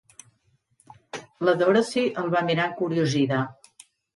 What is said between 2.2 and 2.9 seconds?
el va mirar